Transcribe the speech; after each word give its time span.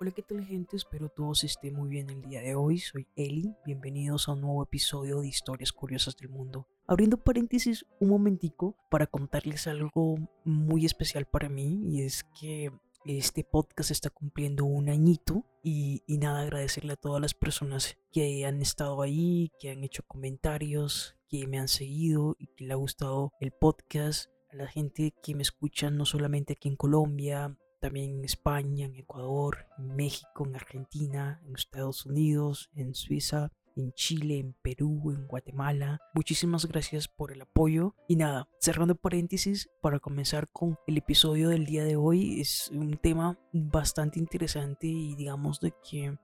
Hola, 0.00 0.10
¿qué 0.10 0.22
tal 0.22 0.44
gente? 0.44 0.76
Espero 0.76 1.08
todos 1.08 1.44
estén 1.44 1.76
muy 1.76 1.88
bien 1.88 2.10
el 2.10 2.20
día 2.22 2.42
de 2.42 2.56
hoy. 2.56 2.78
Soy 2.78 3.06
Eli. 3.14 3.54
Bienvenidos 3.64 4.28
a 4.28 4.32
un 4.32 4.40
nuevo 4.40 4.64
episodio 4.64 5.20
de 5.20 5.28
Historias 5.28 5.70
Curiosas 5.70 6.16
del 6.16 6.30
Mundo. 6.30 6.66
Abriendo 6.88 7.22
paréntesis 7.22 7.86
un 8.00 8.08
momentico 8.08 8.76
para 8.90 9.06
contarles 9.06 9.68
algo 9.68 10.16
muy 10.44 10.84
especial 10.84 11.26
para 11.26 11.48
mí 11.48 11.80
y 11.84 12.02
es 12.02 12.24
que 12.40 12.72
este 13.04 13.44
podcast 13.44 13.92
está 13.92 14.10
cumpliendo 14.10 14.64
un 14.64 14.88
añito 14.88 15.44
y, 15.62 16.02
y, 16.08 16.18
nada, 16.18 16.42
agradecerle 16.42 16.94
a 16.94 16.96
todas 16.96 17.22
las 17.22 17.34
personas 17.34 17.96
que 18.10 18.44
han 18.46 18.60
estado 18.60 19.00
ahí, 19.00 19.52
que 19.60 19.70
han 19.70 19.84
hecho 19.84 20.02
comentarios, 20.08 21.16
que 21.28 21.46
me 21.46 21.60
han 21.60 21.68
seguido 21.68 22.34
y 22.40 22.48
que 22.48 22.64
le 22.64 22.72
ha 22.72 22.76
gustado 22.76 23.32
el 23.38 23.52
podcast, 23.52 24.28
a 24.50 24.56
la 24.56 24.66
gente 24.66 25.14
que 25.22 25.36
me 25.36 25.42
escucha 25.42 25.90
no 25.90 26.04
solamente 26.04 26.54
aquí 26.54 26.68
en 26.68 26.76
Colombia, 26.76 27.56
también 27.84 28.20
en 28.20 28.24
España, 28.24 28.86
en 28.86 28.96
Ecuador, 28.96 29.66
en 29.76 29.94
México, 29.94 30.46
en 30.46 30.56
Argentina, 30.56 31.42
en 31.44 31.54
Estados 31.54 32.06
Unidos, 32.06 32.70
en 32.74 32.94
Suiza, 32.94 33.52
en 33.76 33.92
Chile, 33.92 34.38
en 34.38 34.54
Perú, 34.54 35.10
en 35.10 35.26
Guatemala. 35.26 36.00
Muchísimas 36.14 36.64
gracias 36.64 37.08
por 37.08 37.30
el 37.30 37.42
apoyo. 37.42 37.94
Y 38.08 38.16
nada, 38.16 38.48
cerrando 38.58 38.94
paréntesis 38.94 39.68
para 39.82 39.98
comenzar 39.98 40.48
con 40.48 40.78
el 40.86 40.96
episodio 40.96 41.50
del 41.50 41.66
día 41.66 41.84
de 41.84 41.96
hoy, 41.96 42.40
es 42.40 42.70
un 42.72 42.96
tema 42.96 43.38
bastante 43.52 44.18
interesante 44.18 44.86
y 44.86 45.14
digamos 45.14 45.60
de 45.60 45.74
que 45.86 46.16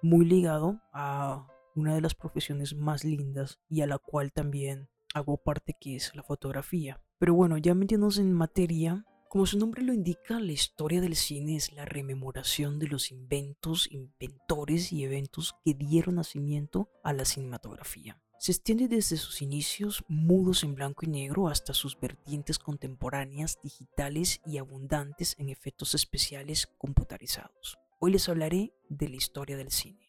muy 0.00 0.24
ligado 0.24 0.80
a 0.94 1.46
una 1.74 1.94
de 1.94 2.00
las 2.00 2.14
profesiones 2.14 2.74
más 2.74 3.04
lindas 3.04 3.60
y 3.68 3.82
a 3.82 3.86
la 3.86 3.98
cual 3.98 4.32
también 4.32 4.88
hago 5.12 5.36
parte 5.36 5.76
que 5.78 5.94
es 5.94 6.16
la 6.16 6.22
fotografía. 6.22 7.02
Pero 7.18 7.34
bueno, 7.34 7.58
ya 7.58 7.74
metiéndonos 7.74 8.16
en 8.16 8.32
materia, 8.32 9.04
como 9.32 9.46
su 9.46 9.58
nombre 9.58 9.82
lo 9.82 9.94
indica, 9.94 10.38
la 10.38 10.52
historia 10.52 11.00
del 11.00 11.16
cine 11.16 11.56
es 11.56 11.72
la 11.72 11.86
rememoración 11.86 12.78
de 12.78 12.86
los 12.86 13.10
inventos, 13.10 13.90
inventores 13.90 14.92
y 14.92 15.04
eventos 15.04 15.54
que 15.64 15.72
dieron 15.72 16.16
nacimiento 16.16 16.90
a 17.02 17.14
la 17.14 17.24
cinematografía. 17.24 18.20
Se 18.38 18.52
extiende 18.52 18.88
desde 18.88 19.16
sus 19.16 19.40
inicios 19.40 20.04
mudos 20.06 20.64
en 20.64 20.74
blanco 20.74 21.06
y 21.06 21.08
negro 21.08 21.48
hasta 21.48 21.72
sus 21.72 21.98
vertientes 21.98 22.58
contemporáneas, 22.58 23.58
digitales 23.62 24.42
y 24.44 24.58
abundantes 24.58 25.34
en 25.38 25.48
efectos 25.48 25.94
especiales 25.94 26.68
computarizados. 26.76 27.78
Hoy 28.00 28.12
les 28.12 28.28
hablaré 28.28 28.74
de 28.90 29.08
la 29.08 29.16
historia 29.16 29.56
del 29.56 29.70
cine. 29.70 30.01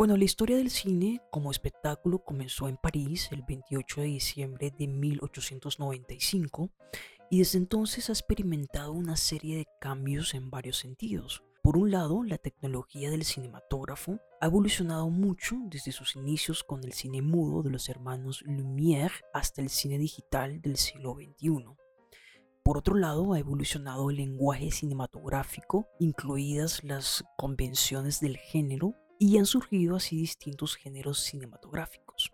Bueno, 0.00 0.16
la 0.16 0.24
historia 0.24 0.56
del 0.56 0.70
cine 0.70 1.20
como 1.30 1.50
espectáculo 1.50 2.24
comenzó 2.24 2.68
en 2.68 2.78
París 2.78 3.28
el 3.32 3.42
28 3.42 4.00
de 4.00 4.06
diciembre 4.06 4.72
de 4.78 4.88
1895 4.88 6.70
y 7.28 7.40
desde 7.40 7.58
entonces 7.58 8.08
ha 8.08 8.12
experimentado 8.12 8.92
una 8.92 9.18
serie 9.18 9.58
de 9.58 9.66
cambios 9.78 10.32
en 10.32 10.48
varios 10.48 10.78
sentidos. 10.78 11.42
Por 11.62 11.76
un 11.76 11.90
lado, 11.90 12.24
la 12.24 12.38
tecnología 12.38 13.10
del 13.10 13.26
cinematógrafo 13.26 14.18
ha 14.40 14.46
evolucionado 14.46 15.10
mucho 15.10 15.56
desde 15.66 15.92
sus 15.92 16.16
inicios 16.16 16.64
con 16.64 16.82
el 16.82 16.94
cine 16.94 17.20
mudo 17.20 17.62
de 17.62 17.68
los 17.68 17.90
hermanos 17.90 18.42
Lumière 18.46 19.12
hasta 19.34 19.60
el 19.60 19.68
cine 19.68 19.98
digital 19.98 20.62
del 20.62 20.78
siglo 20.78 21.12
XXI. 21.12 21.76
Por 22.62 22.78
otro 22.78 22.94
lado, 22.94 23.34
ha 23.34 23.38
evolucionado 23.38 24.08
el 24.08 24.16
lenguaje 24.16 24.70
cinematográfico, 24.70 25.88
incluidas 25.98 26.84
las 26.84 27.22
convenciones 27.36 28.18
del 28.20 28.38
género 28.38 28.94
y 29.22 29.36
han 29.36 29.44
surgido 29.44 29.96
así 29.96 30.16
distintos 30.16 30.76
géneros 30.76 31.20
cinematográficos. 31.20 32.32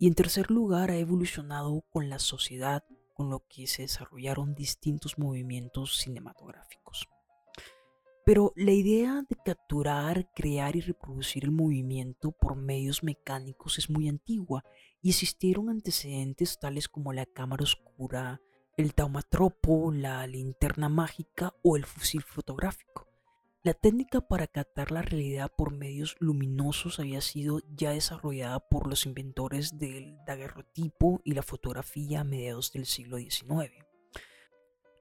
Y 0.00 0.06
en 0.06 0.14
tercer 0.14 0.50
lugar 0.50 0.90
ha 0.90 0.96
evolucionado 0.96 1.84
con 1.90 2.08
la 2.08 2.18
sociedad, 2.18 2.82
con 3.12 3.28
lo 3.28 3.44
que 3.46 3.66
se 3.66 3.82
desarrollaron 3.82 4.54
distintos 4.54 5.18
movimientos 5.18 5.98
cinematográficos. 5.98 7.06
Pero 8.24 8.54
la 8.56 8.72
idea 8.72 9.22
de 9.28 9.36
capturar, 9.44 10.30
crear 10.34 10.74
y 10.74 10.80
reproducir 10.80 11.44
el 11.44 11.50
movimiento 11.50 12.32
por 12.32 12.56
medios 12.56 13.02
mecánicos 13.02 13.78
es 13.78 13.90
muy 13.90 14.08
antigua 14.08 14.64
y 15.02 15.10
existieron 15.10 15.68
antecedentes 15.68 16.58
tales 16.58 16.88
como 16.88 17.12
la 17.12 17.26
cámara 17.26 17.64
oscura, 17.64 18.40
el 18.78 18.94
taumatropo, 18.94 19.92
la 19.92 20.26
linterna 20.26 20.88
mágica 20.88 21.52
o 21.62 21.76
el 21.76 21.84
fusil 21.84 22.22
fotográfico. 22.22 23.11
La 23.64 23.74
técnica 23.74 24.20
para 24.20 24.48
captar 24.48 24.90
la 24.90 25.02
realidad 25.02 25.48
por 25.56 25.72
medios 25.72 26.16
luminosos 26.18 26.98
había 26.98 27.20
sido 27.20 27.60
ya 27.70 27.92
desarrollada 27.92 28.58
por 28.58 28.88
los 28.88 29.06
inventores 29.06 29.78
del 29.78 30.16
daguerrotipo 30.26 31.20
y 31.22 31.34
la 31.34 31.44
fotografía 31.44 32.22
a 32.22 32.24
mediados 32.24 32.72
del 32.72 32.86
siglo 32.86 33.18
XIX. 33.18 33.70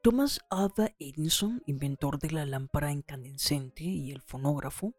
Thomas 0.03 0.41
Alva 0.51 0.91
Edison, 0.99 1.63
inventor 1.65 2.19
de 2.19 2.29
la 2.29 2.45
lámpara 2.45 2.91
incandescente 2.91 3.83
y 3.83 4.11
el 4.11 4.21
fonógrafo, 4.21 4.93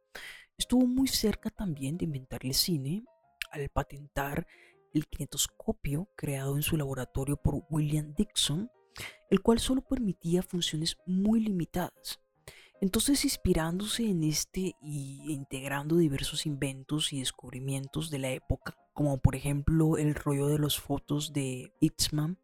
estuvo 0.59 0.85
muy 0.89 1.07
cerca 1.07 1.49
también 1.49 1.99
de 1.99 2.07
inventar 2.07 2.45
el 2.45 2.55
cine 2.55 3.05
al 3.53 3.69
patentar 3.69 4.45
el 4.93 5.07
kinetoscopio 5.07 6.09
creado 6.17 6.57
en 6.57 6.63
su 6.63 6.77
laboratorio 6.77 7.37
por 7.37 7.63
William 7.71 8.13
Dixon, 8.13 8.73
el 9.31 9.41
cual 9.41 9.61
solo 9.61 9.83
permitía 9.83 10.43
funciones 10.43 10.97
muy 11.07 11.39
limitadas 11.39 12.22
entonces, 12.83 13.25
inspirándose 13.25 14.11
en 14.11 14.25
este 14.25 14.75
y 14.83 15.33
integrando 15.33 15.99
diversos 15.99 16.47
inventos 16.47 17.13
y 17.13 17.21
descubrimientos 17.21 18.11
de 18.11 18.19
la 18.19 18.31
época, 18.31 18.77
como 18.93 19.19
por 19.19 19.37
ejemplo 19.37 19.99
el 19.99 20.17
rollo 20.17 20.49
de 20.49 20.59
los 20.59 20.81
fotos 20.81 21.33
de 21.33 21.73
Itzman, 21.79 22.39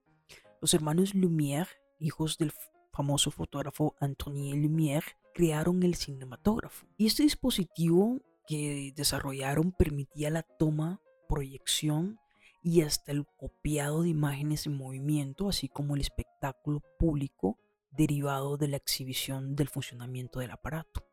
los 0.61 0.75
hermanos 0.75 1.17
Lumière, 1.17 1.67
hijos 1.99 2.39
del 2.39 2.53
famoso 2.93 3.33
fotógrafo 3.33 3.97
Antoine 3.99 4.55
Lumière, 4.55 5.03
crearon 5.35 5.83
el 5.83 5.97
cinematógrafo. 5.97 6.87
Y 6.97 7.09
este 7.09 7.25
dispositivo 7.25 8.21
que 8.47 8.93
desarrollaron 8.95 9.73
permitía 9.73 10.31
la 10.31 10.45
toma, 10.45 11.01
proyección 11.29 12.21
y 12.63 12.83
hasta 12.83 13.11
el 13.11 13.27
copiado 13.27 14.03
de 14.03 14.11
imágenes 14.11 14.67
en 14.67 14.77
movimiento, 14.77 15.49
así 15.49 15.69
como 15.69 15.97
el 15.97 16.01
espectáculo 16.01 16.81
público 16.97 17.59
derivado 17.91 18.57
de 18.57 18.69
la 18.69 18.77
exhibición 18.77 19.57
del 19.57 19.69
funcionamiento 19.69 20.41
del 20.41 20.51
aparato. 20.51 21.05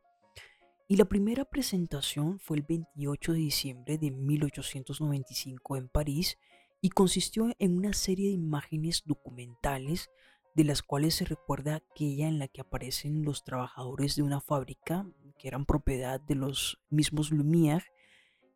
Y 0.87 0.97
la 0.97 1.05
primera 1.05 1.45
presentación 1.45 2.39
fue 2.39 2.57
el 2.57 2.63
28 2.63 3.33
de 3.33 3.39
diciembre 3.39 3.97
de 3.97 4.11
1895 4.11 5.77
en 5.77 5.89
París 5.89 6.37
y 6.81 6.89
consistió 6.89 7.49
en 7.57 7.77
una 7.77 7.93
serie 7.93 8.27
de 8.27 8.35
imágenes 8.35 9.03
documentales 9.05 10.11
de 10.55 10.63
las 10.63 10.83
cuales 10.83 11.15
se 11.15 11.25
recuerda 11.25 11.75
aquella 11.75 12.27
en 12.27 12.39
la 12.39 12.47
que 12.47 12.61
aparecen 12.61 13.23
los 13.23 13.43
trabajadores 13.43 14.15
de 14.15 14.23
una 14.23 14.39
fábrica 14.39 15.05
que 15.37 15.47
eran 15.47 15.65
propiedad 15.65 16.21
de 16.21 16.35
los 16.35 16.79
mismos 16.89 17.31
Lumière 17.31 17.83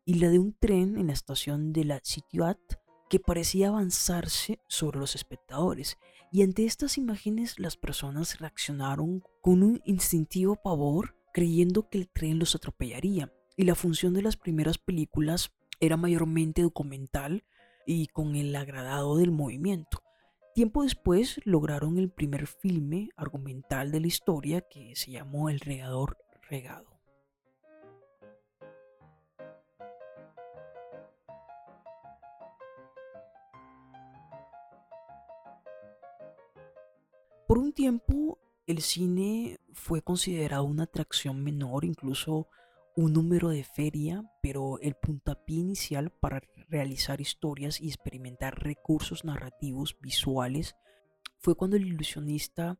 y 0.04 0.14
la 0.14 0.30
de 0.30 0.38
un 0.38 0.54
tren 0.54 0.96
en 0.96 1.08
la 1.08 1.12
estación 1.12 1.72
de 1.72 1.84
la 1.84 2.00
Cituat 2.02 2.58
que 3.10 3.18
parecía 3.18 3.68
avanzarse 3.68 4.60
sobre 4.68 5.00
los 5.00 5.16
espectadores 5.16 5.98
y 6.32 6.42
ante 6.42 6.64
estas 6.64 6.96
imágenes 6.96 7.58
las 7.58 7.76
personas 7.76 8.38
reaccionaron 8.38 9.22
con 9.42 9.64
un 9.64 9.82
instintivo 9.84 10.54
pavor 10.56 11.16
creyendo 11.34 11.88
que 11.88 11.98
el 11.98 12.08
tren 12.08 12.38
los 12.38 12.54
atropellaría. 12.54 13.32
Y 13.56 13.64
la 13.64 13.74
función 13.74 14.14
de 14.14 14.22
las 14.22 14.36
primeras 14.36 14.78
películas 14.78 15.50
era 15.80 15.96
mayormente 15.96 16.62
documental 16.62 17.44
y 17.84 18.06
con 18.06 18.36
el 18.36 18.54
agradado 18.54 19.16
del 19.16 19.32
movimiento. 19.32 20.02
Tiempo 20.54 20.84
después 20.84 21.40
lograron 21.44 21.98
el 21.98 22.10
primer 22.10 22.46
filme 22.46 23.10
argumental 23.16 23.90
de 23.90 24.00
la 24.00 24.06
historia 24.06 24.60
que 24.62 24.94
se 24.94 25.10
llamó 25.10 25.50
El 25.50 25.60
regador 25.60 26.16
regado. 26.48 26.89
Por 37.50 37.58
un 37.58 37.72
tiempo 37.72 38.38
el 38.68 38.80
cine 38.80 39.58
fue 39.72 40.02
considerado 40.02 40.62
una 40.62 40.84
atracción 40.84 41.42
menor, 41.42 41.84
incluso 41.84 42.46
un 42.94 43.12
número 43.12 43.48
de 43.48 43.64
feria, 43.64 44.22
pero 44.40 44.78
el 44.78 44.94
puntapié 44.94 45.56
inicial 45.56 46.12
para 46.12 46.42
realizar 46.68 47.20
historias 47.20 47.80
y 47.80 47.88
experimentar 47.88 48.62
recursos 48.62 49.24
narrativos 49.24 49.96
visuales 50.00 50.76
fue 51.38 51.56
cuando 51.56 51.76
el 51.76 51.88
ilusionista 51.88 52.78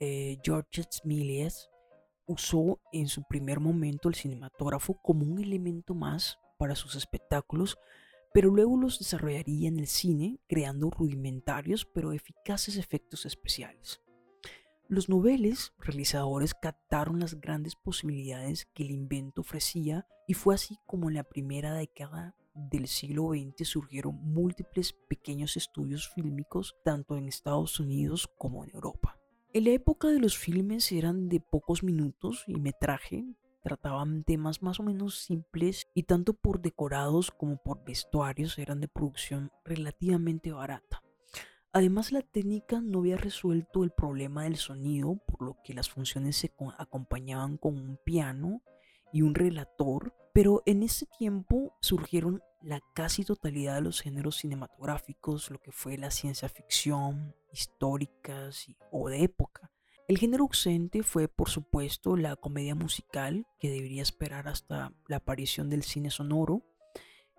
eh, 0.00 0.38
Georges 0.42 1.02
Méliès 1.04 1.70
usó 2.26 2.80
en 2.90 3.06
su 3.06 3.22
primer 3.28 3.60
momento 3.60 4.08
el 4.08 4.16
cinematógrafo 4.16 4.94
como 5.00 5.24
un 5.24 5.38
elemento 5.38 5.94
más 5.94 6.40
para 6.58 6.74
sus 6.74 6.96
espectáculos, 6.96 7.78
pero 8.32 8.50
luego 8.50 8.76
los 8.76 8.98
desarrollaría 8.98 9.68
en 9.68 9.78
el 9.78 9.86
cine 9.86 10.40
creando 10.48 10.90
rudimentarios 10.90 11.84
pero 11.84 12.12
eficaces 12.12 12.76
efectos 12.76 13.26
especiales. 13.26 14.00
Los 14.88 15.08
noveles 15.08 15.72
realizadores 15.78 16.52
captaron 16.54 17.20
las 17.20 17.40
grandes 17.40 17.76
posibilidades 17.76 18.66
que 18.74 18.82
el 18.82 18.90
invento 18.90 19.42
ofrecía 19.42 20.06
y 20.26 20.34
fue 20.34 20.54
así 20.54 20.78
como 20.86 21.08
en 21.08 21.14
la 21.14 21.24
primera 21.24 21.74
década 21.74 22.34
del 22.54 22.88
siglo 22.88 23.30
XX 23.30 23.66
surgieron 23.66 24.16
múltiples 24.16 24.92
pequeños 25.08 25.56
estudios 25.56 26.08
fílmicos 26.08 26.76
tanto 26.84 27.16
en 27.16 27.28
Estados 27.28 27.78
Unidos 27.78 28.28
como 28.36 28.64
en 28.64 28.70
Europa. 28.74 29.16
En 29.52 29.64
la 29.64 29.70
época 29.70 30.08
de 30.08 30.20
los 30.20 30.36
filmes 30.38 30.92
eran 30.92 31.28
de 31.28 31.40
pocos 31.40 31.82
minutos 31.82 32.44
y 32.46 32.60
metraje, 32.60 33.24
trataban 33.62 34.24
temas 34.24 34.62
más 34.62 34.80
o 34.80 34.82
menos 34.82 35.18
simples 35.18 35.88
y 35.94 36.04
tanto 36.04 36.34
por 36.34 36.60
decorados 36.60 37.30
como 37.30 37.56
por 37.56 37.84
vestuarios 37.84 38.58
eran 38.58 38.80
de 38.80 38.88
producción 38.88 39.50
relativamente 39.64 40.52
barata. 40.52 41.02
Además 41.72 42.10
la 42.10 42.22
técnica 42.22 42.80
no 42.80 42.98
había 42.98 43.16
resuelto 43.16 43.84
el 43.84 43.92
problema 43.92 44.44
del 44.44 44.56
sonido, 44.56 45.16
por 45.26 45.42
lo 45.42 45.56
que 45.62 45.72
las 45.72 45.88
funciones 45.88 46.36
se 46.36 46.52
acompañaban 46.78 47.58
con 47.58 47.78
un 47.78 47.96
piano 48.04 48.60
y 49.12 49.22
un 49.22 49.36
relator, 49.36 50.12
pero 50.32 50.62
en 50.66 50.82
ese 50.82 51.06
tiempo 51.18 51.76
surgieron 51.80 52.42
la 52.60 52.80
casi 52.94 53.24
totalidad 53.24 53.76
de 53.76 53.82
los 53.82 54.00
géneros 54.00 54.36
cinematográficos, 54.36 55.50
lo 55.50 55.60
que 55.60 55.70
fue 55.70 55.96
la 55.96 56.10
ciencia 56.10 56.48
ficción, 56.48 57.34
históricas 57.52 58.66
o 58.90 59.08
de 59.08 59.22
época. 59.22 59.69
El 60.10 60.18
género 60.18 60.46
ausente 60.46 61.04
fue, 61.04 61.28
por 61.28 61.48
supuesto, 61.50 62.16
la 62.16 62.34
comedia 62.34 62.74
musical, 62.74 63.46
que 63.60 63.70
debería 63.70 64.02
esperar 64.02 64.48
hasta 64.48 64.92
la 65.06 65.18
aparición 65.18 65.70
del 65.70 65.84
cine 65.84 66.10
sonoro, 66.10 66.64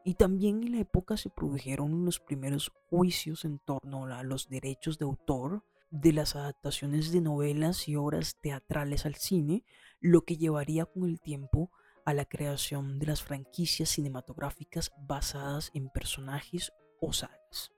y 0.06 0.14
también 0.14 0.64
en 0.64 0.72
la 0.72 0.80
época 0.80 1.18
se 1.18 1.30
produjeron 1.30 2.06
los 2.06 2.22
primeros 2.22 2.72
juicios 2.90 3.44
en 3.44 3.60
torno 3.60 4.06
a 4.06 4.24
los 4.24 4.48
derechos 4.48 4.98
de 4.98 5.04
autor 5.04 5.66
de 5.90 6.14
las 6.14 6.38
adaptaciones 6.38 7.12
de 7.12 7.20
novelas 7.20 7.90
y 7.90 7.98
obras 7.98 8.38
teatrales 8.40 9.06
al 9.06 9.16
cine, 9.16 9.66
lo 10.00 10.22
que 10.22 10.38
llevaría 10.38 10.86
con 10.86 11.04
el 11.04 11.20
tiempo 11.20 11.72
a 12.06 12.14
la 12.14 12.24
creación 12.24 13.00
de 13.00 13.08
las 13.08 13.22
franquicias 13.22 13.90
cinematográficas 13.90 14.94
basadas 14.98 15.72
en 15.74 15.90
personajes 15.90 16.72
o 17.02 17.12
sagas. 17.12 17.74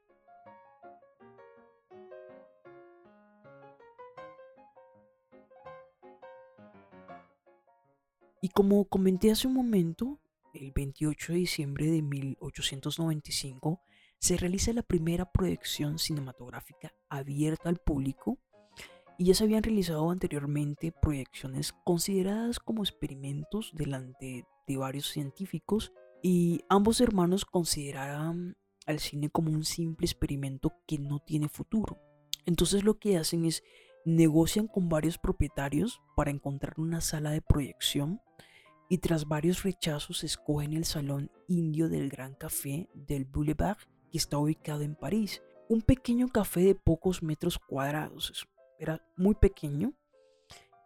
Y 8.43 8.49
como 8.49 8.83
comenté 8.83 9.31
hace 9.31 9.47
un 9.47 9.53
momento, 9.53 10.19
el 10.53 10.73
28 10.73 11.31
de 11.31 11.39
diciembre 11.39 11.85
de 11.89 12.01
1895 12.01 13.79
se 14.19 14.35
realiza 14.35 14.73
la 14.73 14.83
primera 14.83 15.31
proyección 15.31 15.97
cinematográfica 15.97 16.93
abierta 17.07 17.69
al 17.69 17.77
público 17.77 18.37
y 19.17 19.27
ya 19.27 19.33
se 19.33 19.45
habían 19.45 19.63
realizado 19.63 20.11
anteriormente 20.11 20.91
proyecciones 20.91 21.71
consideradas 21.85 22.59
como 22.59 22.83
experimentos 22.83 23.71
delante 23.75 24.45
de 24.67 24.77
varios 24.77 25.07
científicos 25.07 25.93
y 26.21 26.65
ambos 26.67 26.99
hermanos 26.99 27.45
consideraban 27.45 28.57
al 28.85 28.99
cine 28.99 29.29
como 29.29 29.51
un 29.51 29.63
simple 29.63 30.05
experimento 30.05 30.73
que 30.85 30.99
no 30.99 31.19
tiene 31.19 31.47
futuro. 31.47 31.97
Entonces 32.45 32.83
lo 32.83 32.99
que 32.99 33.15
hacen 33.15 33.45
es 33.45 33.63
negocian 34.03 34.67
con 34.67 34.89
varios 34.89 35.17
propietarios 35.17 36.01
para 36.17 36.29
encontrar 36.29 36.73
una 36.77 36.99
sala 36.99 37.31
de 37.31 37.41
proyección 37.41 38.19
y 38.89 38.99
tras 38.99 39.27
varios 39.27 39.63
rechazos 39.63 40.23
escogen 40.23 40.73
el 40.73 40.85
Salón 40.85 41.31
Indio 41.47 41.89
del 41.89 42.09
Gran 42.09 42.35
Café 42.35 42.89
del 42.93 43.25
Boulevard 43.25 43.77
que 44.11 44.17
está 44.17 44.37
ubicado 44.37 44.81
en 44.81 44.95
París. 44.95 45.41
Un 45.69 45.81
pequeño 45.81 46.27
café 46.29 46.61
de 46.61 46.75
pocos 46.75 47.23
metros 47.23 47.57
cuadrados, 47.57 48.47
era 48.77 49.03
muy 49.17 49.35
pequeño. 49.35 49.93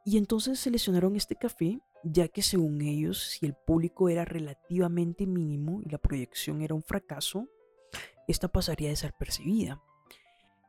Y 0.05 0.17
entonces 0.17 0.59
seleccionaron 0.59 1.15
este 1.15 1.35
café 1.35 1.81
ya 2.03 2.27
que 2.27 2.41
según 2.41 2.81
ellos 2.81 3.21
si 3.21 3.45
el 3.45 3.53
público 3.53 4.09
era 4.09 4.23
relativamente 4.23 5.25
mínimo 5.25 5.81
y 5.85 5.89
la 5.89 5.97
proyección 5.97 6.61
era 6.61 6.75
un 6.75 6.83
fracaso, 6.83 7.47
esta 8.27 8.47
pasaría 8.47 8.89
desapercibida. 8.89 9.81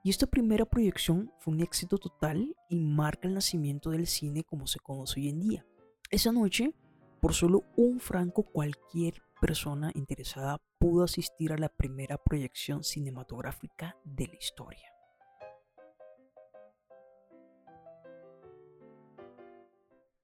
Y 0.03 0.11
esta 0.11 0.27
primera 0.27 0.65
proyección 0.65 1.33
fue 1.39 1.55
un 1.55 1.61
éxito 1.61 1.99
total 1.99 2.57
y 2.69 2.77
marca 2.77 3.29
el 3.29 3.35
nacimiento 3.35 3.91
del 3.91 4.07
cine 4.07 4.45
como 4.45 4.67
se 4.67 4.79
conoce 4.79 5.21
hoy 5.21 5.29
en 5.29 5.41
día. 5.41 5.67
Esa 6.11 6.33
noche 6.33 6.73
por 7.21 7.35
solo 7.35 7.65
un 7.77 8.01
franco 8.01 8.45
cualquier 8.45 9.23
persona 9.41 9.91
interesada 9.95 10.61
pudo 10.79 11.05
asistir 11.05 11.53
a 11.53 11.59
la 11.59 11.69
primera 11.69 12.19
proyección 12.19 12.85
cinematográfica 12.85 13.97
de 14.05 14.27
la 14.29 14.37
historia. 14.37 14.93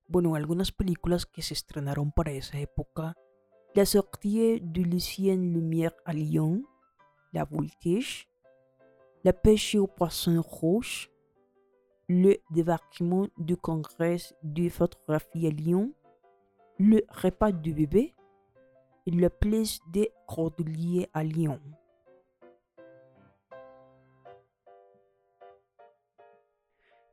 Bueno, 0.07 0.35
algunas 0.35 0.71
películas 0.71 1.27
que 1.27 1.43
se 1.43 1.55
estrenaron 1.55 2.13
para 2.13 2.33
esa 2.33 2.59
época, 2.59 3.15
La 3.75 3.87
sortie 3.87 4.61
de 4.61 4.83
Lucien 4.83 5.53
Lumière 5.53 5.97
à 6.05 6.13
Lyon, 6.13 6.65
La 7.33 7.45
Voltige, 7.45 8.29
La 9.25 9.33
pêche 9.33 9.75
au 9.75 9.89
poisson 9.89 10.41
rouge, 10.41 11.11
Le 12.07 12.37
débarquement 12.51 13.27
du 13.37 13.57
congrès 13.57 14.37
de 14.43 14.69
photographie 14.69 15.49
à 15.49 15.51
Lyon, 15.51 15.95
le 16.79 17.05
repas 17.23 17.53
du 17.53 17.73
bébé 17.73 18.15
y 19.05 19.13
la 19.13 19.31
place 19.31 19.81
de 19.87 20.13
Cordelier 20.27 21.09
à 21.13 21.23
Lyon. 21.23 21.61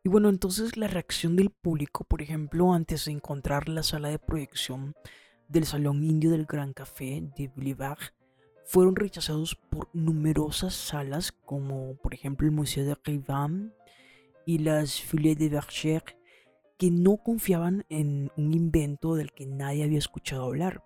Y 0.03 0.09
bueno, 0.09 0.29
entonces 0.29 0.77
la 0.77 0.87
reacción 0.87 1.35
del 1.35 1.51
público, 1.51 2.03
por 2.05 2.23
ejemplo, 2.23 2.73
antes 2.73 3.05
de 3.05 3.11
encontrar 3.11 3.69
la 3.69 3.83
sala 3.83 4.09
de 4.09 4.17
proyección 4.17 4.95
del 5.47 5.65
Salón 5.65 6.03
Indio 6.03 6.31
del 6.31 6.47
Gran 6.47 6.73
Café 6.73 7.21
de 7.37 7.47
Boulevard, 7.49 7.99
fueron 8.65 8.95
rechazados 8.95 9.55
por 9.55 9.89
numerosas 9.93 10.73
salas 10.73 11.31
como 11.31 11.95
por 11.97 12.13
ejemplo 12.13 12.47
el 12.47 12.53
Museo 12.53 12.85
de 12.85 12.95
Rivan 13.03 13.73
y 14.45 14.59
las 14.59 15.01
Filets 15.01 15.39
de 15.39 15.51
Bergère 15.51 16.15
que 16.81 16.89
no 16.89 17.17
confiaban 17.17 17.85
en 17.89 18.31
un 18.37 18.55
invento 18.55 19.13
del 19.13 19.33
que 19.33 19.45
nadie 19.45 19.83
había 19.83 19.99
escuchado 19.99 20.45
hablar. 20.45 20.83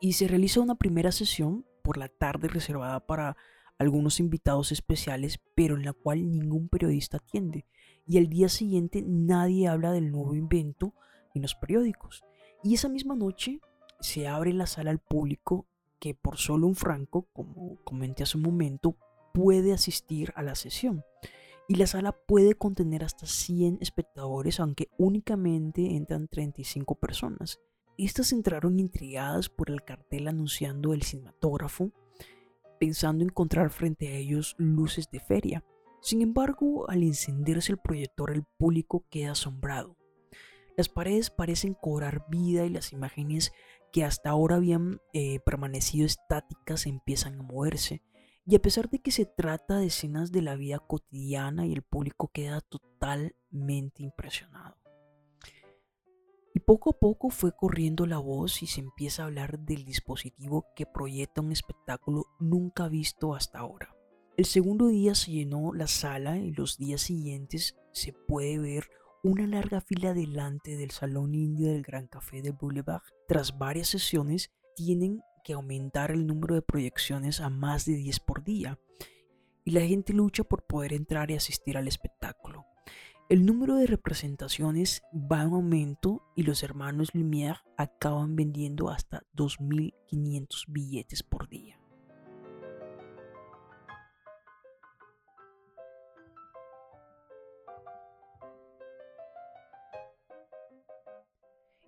Y 0.00 0.14
se 0.14 0.26
realiza 0.26 0.62
una 0.62 0.76
primera 0.76 1.12
sesión 1.12 1.66
por 1.82 1.98
la 1.98 2.08
tarde 2.08 2.48
reservada 2.48 3.00
para 3.00 3.36
algunos 3.76 4.20
invitados 4.20 4.72
especiales, 4.72 5.38
pero 5.54 5.76
en 5.76 5.84
la 5.84 5.92
cual 5.92 6.30
ningún 6.30 6.70
periodista 6.70 7.18
atiende. 7.18 7.66
Y 8.06 8.16
al 8.16 8.30
día 8.30 8.48
siguiente 8.48 9.04
nadie 9.06 9.68
habla 9.68 9.92
del 9.92 10.12
nuevo 10.12 10.34
invento 10.34 10.94
en 11.34 11.42
los 11.42 11.54
periódicos. 11.54 12.24
Y 12.62 12.72
esa 12.72 12.88
misma 12.88 13.14
noche 13.14 13.60
se 14.00 14.26
abre 14.26 14.54
la 14.54 14.66
sala 14.66 14.92
al 14.92 14.98
público 14.98 15.66
que 15.98 16.14
por 16.14 16.38
solo 16.38 16.66
un 16.66 16.74
franco, 16.74 17.28
como 17.34 17.76
comenté 17.84 18.22
hace 18.22 18.38
un 18.38 18.44
momento, 18.44 18.96
puede 19.34 19.74
asistir 19.74 20.32
a 20.36 20.42
la 20.42 20.54
sesión 20.54 21.04
y 21.68 21.76
la 21.76 21.86
sala 21.86 22.12
puede 22.12 22.54
contener 22.54 23.04
hasta 23.04 23.26
100 23.26 23.78
espectadores, 23.80 24.60
aunque 24.60 24.88
únicamente 24.98 25.96
entran 25.96 26.28
35 26.28 26.96
personas. 26.96 27.60
Estas 27.96 28.32
entraron 28.32 28.78
intrigadas 28.80 29.48
por 29.48 29.70
el 29.70 29.82
cartel 29.82 30.28
anunciando 30.28 30.92
el 30.92 31.02
cinematógrafo, 31.02 31.92
pensando 32.78 33.24
encontrar 33.24 33.70
frente 33.70 34.08
a 34.08 34.16
ellos 34.16 34.56
luces 34.58 35.10
de 35.10 35.20
feria. 35.20 35.64
Sin 36.02 36.20
embargo, 36.20 36.90
al 36.90 37.02
encenderse 37.02 37.72
el 37.72 37.78
proyector, 37.78 38.30
el 38.32 38.44
público 38.58 39.06
queda 39.10 39.32
asombrado. 39.32 39.96
Las 40.76 40.88
paredes 40.88 41.30
parecen 41.30 41.74
cobrar 41.74 42.26
vida 42.28 42.66
y 42.66 42.70
las 42.70 42.92
imágenes 42.92 43.52
que 43.92 44.04
hasta 44.04 44.30
ahora 44.30 44.56
habían 44.56 45.00
eh, 45.12 45.38
permanecido 45.40 46.04
estáticas 46.04 46.86
empiezan 46.86 47.38
a 47.38 47.42
moverse 47.44 48.02
y 48.46 48.56
a 48.56 48.62
pesar 48.62 48.90
de 48.90 49.00
que 49.00 49.10
se 49.10 49.24
trata 49.24 49.78
de 49.78 49.86
escenas 49.86 50.30
de 50.30 50.42
la 50.42 50.54
vida 50.56 50.78
cotidiana 50.78 51.66
y 51.66 51.72
el 51.72 51.82
público 51.82 52.30
queda 52.32 52.60
totalmente 52.60 54.02
impresionado. 54.02 54.76
Y 56.52 56.60
poco 56.60 56.90
a 56.90 56.98
poco 56.98 57.30
fue 57.30 57.52
corriendo 57.56 58.06
la 58.06 58.18
voz 58.18 58.62
y 58.62 58.66
se 58.66 58.80
empieza 58.80 59.22
a 59.22 59.26
hablar 59.26 59.58
del 59.58 59.84
dispositivo 59.84 60.66
que 60.76 60.86
proyecta 60.86 61.40
un 61.40 61.52
espectáculo 61.52 62.26
nunca 62.38 62.88
visto 62.88 63.34
hasta 63.34 63.58
ahora. 63.58 63.96
El 64.36 64.44
segundo 64.44 64.88
día 64.88 65.14
se 65.14 65.32
llenó 65.32 65.72
la 65.72 65.86
sala 65.86 66.38
y 66.38 66.52
los 66.52 66.76
días 66.76 67.00
siguientes 67.00 67.76
se 67.92 68.12
puede 68.12 68.58
ver 68.58 68.88
una 69.24 69.46
larga 69.46 69.80
fila 69.80 70.12
delante 70.12 70.76
del 70.76 70.90
Salón 70.90 71.34
Indio 71.34 71.68
del 71.68 71.82
Gran 71.82 72.06
Café 72.06 72.42
de 72.42 72.50
Boulevard. 72.50 73.02
Tras 73.26 73.58
varias 73.58 73.88
sesiones, 73.88 74.52
tienen 74.76 75.22
que 75.44 75.52
aumentar 75.52 76.10
el 76.10 76.26
número 76.26 76.56
de 76.56 76.62
proyecciones 76.62 77.40
a 77.40 77.50
más 77.50 77.84
de 77.84 77.94
10 77.94 78.18
por 78.20 78.42
día 78.42 78.80
y 79.64 79.70
la 79.70 79.82
gente 79.82 80.12
lucha 80.12 80.42
por 80.42 80.66
poder 80.66 80.92
entrar 80.92 81.30
y 81.30 81.34
asistir 81.34 81.76
al 81.76 81.86
espectáculo. 81.86 82.66
El 83.28 83.46
número 83.46 83.76
de 83.76 83.86
representaciones 83.86 85.02
va 85.14 85.42
en 85.42 85.52
aumento 85.52 86.22
y 86.34 86.42
los 86.42 86.62
hermanos 86.62 87.14
Lumière 87.14 87.62
acaban 87.76 88.36
vendiendo 88.36 88.90
hasta 88.90 89.22
2.500 89.34 90.64
billetes 90.68 91.22
por 91.22 91.48
día. 91.48 91.78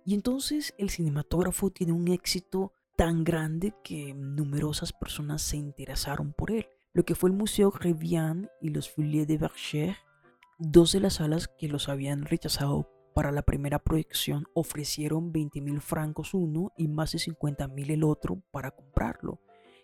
Y 0.05 0.13
entonces 0.13 0.73
el 0.77 0.89
cinematógrafo 0.89 1.69
tiene 1.69 1.91
un 1.91 2.07
éxito 2.07 2.71
tan 2.97 3.23
grande 3.23 3.73
que 3.83 4.13
numerosas 4.15 4.91
personas 4.91 5.43
se 5.43 5.55
interesaron 5.55 6.33
por 6.33 6.51
él. 6.51 6.67
Lo 6.93 7.05
que 7.05 7.13
fue 7.13 7.29
el 7.29 7.35
Museo 7.35 7.69
Rivian 7.69 8.49
y 8.59 8.69
los 8.69 8.89
Folies 8.89 9.27
de 9.27 9.37
Verger, 9.37 9.97
dos 10.57 10.93
de 10.93 10.99
las 10.99 11.15
salas 11.15 11.47
que 11.47 11.67
los 11.67 11.89
habían 11.89 12.25
rechazado 12.25 12.89
para 13.13 13.31
la 13.31 13.43
primera 13.43 13.77
proyección, 13.77 14.47
ofrecieron 14.55 15.31
20 15.31 15.61
mil 15.61 15.79
francos 15.79 16.33
uno 16.33 16.73
y 16.75 16.87
más 16.87 17.11
de 17.11 17.19
50 17.19 17.67
mil 17.67 17.91
el 17.91 18.03
otro 18.03 18.41
para 18.51 18.71
comprarlo. 18.71 19.41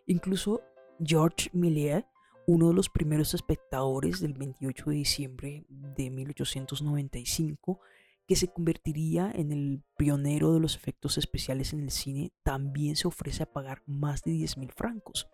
Incluso 0.08 0.62
Georges 1.00 1.54
Millier, 1.54 2.08
uno 2.48 2.70
de 2.70 2.74
los 2.74 2.90
primeros 2.90 3.36
espectadores 3.36 4.22
del 4.22 4.34
28 4.34 4.90
de 4.90 4.96
diciembre 4.96 5.66
de 5.70 6.10
1895, 6.10 7.80
que 8.28 8.36
se 8.36 8.48
convertiría 8.48 9.32
en 9.34 9.52
el 9.52 9.84
pionero 9.98 10.54
de 10.54 10.60
los 10.60 10.76
efectos 10.76 11.18
especiales 11.18 11.74
en 11.74 11.82
el 11.82 11.92
cine, 11.92 12.32
también 12.44 12.96
se 12.96 13.08
ofrece 13.08 13.44
a 13.44 13.52
pagar 13.52 13.84
más 13.86 14.24
de 14.24 14.32
10 14.32 14.58
mil 14.58 14.72
francos. 14.72 15.28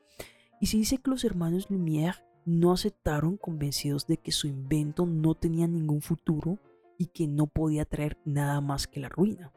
Y 0.60 0.68
se 0.68 0.78
dice 0.78 0.98
que 0.98 1.12
los 1.12 1.24
hermanos 1.24 1.70
Lumière 1.70 2.24
no 2.46 2.72
aceptaron 2.72 3.38
convencidos 3.38 4.08
de 4.08 4.18
que 4.18 4.32
su 4.32 4.48
invento 4.48 5.06
no 5.06 5.36
tenía 5.36 5.68
ningún 5.68 6.02
futuro 6.02 6.60
y 6.98 7.08
que 7.08 7.28
no 7.28 7.48
podía 7.48 7.86
traer 7.86 8.18
nada 8.26 8.60
más 8.60 8.88
que 8.88 9.00
la 9.00 9.10
ruina. 9.10 9.54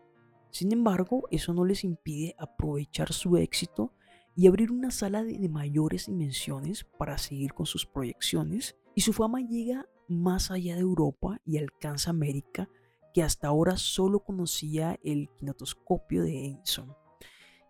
Sin 0.51 0.71
embargo, 0.73 1.27
eso 1.31 1.55
no 1.55 1.65
les 1.65 1.83
impide 1.83 2.35
aprovechar 2.39 3.13
su 3.13 3.39
éxito 3.39 3.93
y 4.37 4.47
abrir 4.47 4.71
una 4.71 4.91
sala 4.91 5.25
de, 5.25 5.49
mayores 5.49 6.07
dimensiones 6.07 6.85
para 6.99 7.19
seguir 7.19 7.55
con 7.55 7.67
sus 7.67 7.87
proyecciones 7.87 8.77
y 8.95 9.01
su 9.01 9.13
fama 9.13 9.41
llega 9.41 9.89
más 10.09 10.51
allá 10.51 10.75
de 10.75 10.83
Europa 10.83 11.41
y 11.45 11.59
alcanza 11.59 12.11
América 12.11 12.69
que 13.13 13.23
hasta 13.23 13.49
ahora 13.49 13.77
solo 13.77 14.21
conocía 14.21 14.99
el 15.03 15.29
kinetoscopio 15.39 16.23
de 16.23 16.47
Edison. 16.47 16.97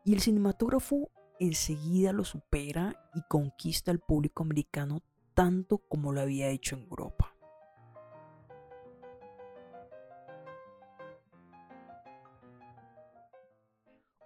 Y 0.05 0.15
el 0.15 0.21
cinematógrafo 0.21 1.11
enseguida 1.39 2.13
lo 2.13 2.25
supera 2.25 3.11
y 3.15 3.23
conquista 3.29 3.91
al 3.91 4.01
público 4.01 4.43
americano 4.43 5.03
tanto 5.35 5.79
como 5.79 6.13
lo 6.13 6.21
había 6.21 6.49
hecho 6.49 6.77
en 6.77 6.83
Europa. 6.83 7.35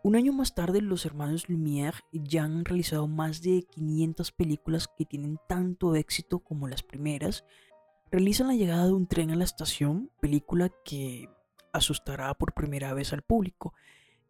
Un 0.07 0.15
año 0.15 0.33
más 0.33 0.55
tarde, 0.55 0.81
los 0.83 1.05
hermanos 1.05 1.49
Lumière 1.49 2.05
ya 2.13 2.45
han 2.45 2.65
realizado 2.65 3.09
más 3.09 3.43
de 3.43 3.65
500 3.69 4.31
películas 4.31 4.89
que 4.97 5.05
tienen 5.05 5.41
tanto 5.49 5.97
éxito 5.97 6.39
como 6.39 6.69
las 6.69 6.85
primeras 6.85 7.45
realizan 8.11 8.49
la 8.49 8.55
llegada 8.55 8.87
de 8.87 8.93
un 8.93 9.07
tren 9.07 9.31
a 9.31 9.37
la 9.37 9.45
estación, 9.45 10.11
película 10.21 10.71
que 10.85 11.29
asustará 11.73 12.33
por 12.35 12.55
primera 12.55 12.95
vez 12.95 13.13
al 13.13 13.23
público, 13.23 13.75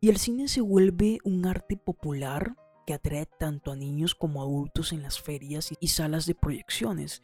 y 0.00 0.08
el 0.08 0.18
cine 0.18 0.48
se 0.48 0.60
vuelve 0.60 1.18
un 1.24 1.46
arte 1.46 1.76
popular 1.76 2.56
que 2.86 2.94
atrae 2.94 3.26
tanto 3.26 3.72
a 3.72 3.76
niños 3.76 4.14
como 4.14 4.40
a 4.40 4.44
adultos 4.44 4.92
en 4.92 5.02
las 5.02 5.20
ferias 5.20 5.70
y 5.80 5.88
salas 5.88 6.26
de 6.26 6.34
proyecciones. 6.34 7.22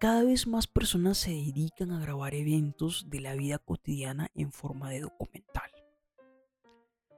Cada 0.00 0.24
vez 0.24 0.46
más 0.46 0.66
personas 0.66 1.18
se 1.18 1.30
dedican 1.30 1.92
a 1.92 2.00
grabar 2.00 2.34
eventos 2.34 3.08
de 3.08 3.20
la 3.20 3.34
vida 3.34 3.58
cotidiana 3.58 4.30
en 4.34 4.52
forma 4.52 4.90
de 4.90 5.00
documental. 5.00 5.63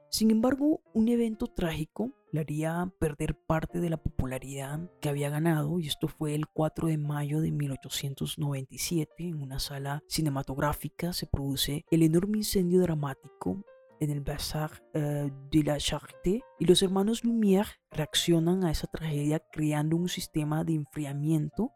Sin 0.09 0.31
embargo, 0.31 0.81
un 0.93 1.09
evento 1.09 1.47
trágico 1.47 2.11
le 2.31 2.39
haría 2.39 2.91
perder 2.99 3.35
parte 3.35 3.79
de 3.79 3.89
la 3.89 3.97
popularidad 3.97 4.89
que 5.01 5.09
había 5.09 5.29
ganado 5.29 5.79
y 5.79 5.87
esto 5.87 6.07
fue 6.07 6.33
el 6.33 6.47
4 6.47 6.87
de 6.87 6.97
mayo 6.97 7.41
de 7.41 7.51
1897 7.51 9.27
en 9.27 9.41
una 9.41 9.59
sala 9.59 10.03
cinematográfica 10.07 11.13
se 11.13 11.27
produce 11.27 11.85
el 11.91 12.03
enorme 12.03 12.39
incendio 12.39 12.81
dramático 12.81 13.63
en 13.99 14.11
el 14.11 14.21
Bazar 14.21 14.83
eh, 14.93 15.29
de 15.51 15.63
la 15.63 15.77
Charité 15.77 16.43
y 16.59 16.65
los 16.65 16.81
hermanos 16.81 17.23
Lumière 17.23 17.79
reaccionan 17.91 18.63
a 18.63 18.71
esa 18.71 18.87
tragedia 18.87 19.39
creando 19.51 19.95
un 19.95 20.09
sistema 20.09 20.63
de 20.63 20.75
enfriamiento 20.75 21.71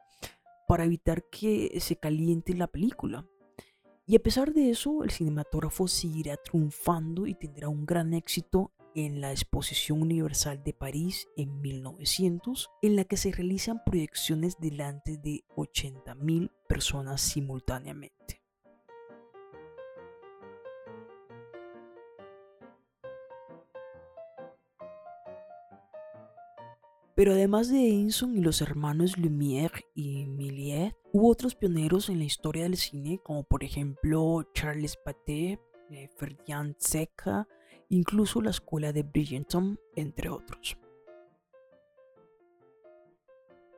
para 0.68 0.86
evitar 0.86 1.24
que 1.30 1.78
se 1.82 1.98
caliente 1.98 2.54
la 2.54 2.68
película. 2.68 3.26
Y 4.12 4.18
a 4.18 4.20
pesar 4.20 4.54
de 4.54 4.70
eso, 4.70 5.06
el 5.06 5.10
cinematógrafo 5.10 5.88
seguirá 5.88 6.36
triunfando 6.36 7.28
y 7.28 7.34
tendrá 7.34 7.70
un 7.70 7.86
gran 7.86 8.14
éxito 8.14 8.74
en 8.94 9.22
la 9.22 9.32
Exposición 9.32 10.02
Universal 10.02 10.62
de 10.66 10.74
París 10.74 11.30
en 11.38 11.62
1900, 11.62 12.72
en 12.82 12.98
la 12.98 13.06
que 13.06 13.16
se 13.16 13.32
realizan 13.32 13.82
proyecciones 13.86 14.58
delante 14.60 15.16
de 15.16 15.46
80.000 15.56 16.52
personas 16.68 17.22
simultáneamente. 17.22 18.21
Pero 27.22 27.34
además 27.34 27.70
de 27.70 27.88
Edison 27.88 28.36
y 28.36 28.42
los 28.42 28.62
hermanos 28.62 29.16
Lumière 29.16 29.86
y 29.94 30.26
Milliet, 30.26 30.96
hubo 31.14 31.30
otros 31.30 31.54
pioneros 31.54 32.10
en 32.10 32.18
la 32.18 32.26
historia 32.26 32.64
del 32.64 32.78
cine, 32.78 33.20
como 33.24 33.44
por 33.44 33.64
ejemplo 33.64 34.42
Charles 34.56 34.98
Pathé, 34.98 35.60
eh, 35.92 36.10
Ferdinand 36.18 36.76
Zecca, 36.80 37.48
incluso 37.90 38.42
la 38.42 38.50
escuela 38.50 38.92
de 38.92 39.04
Bridgeton, 39.04 39.80
entre 39.96 40.30
otros. 40.30 40.80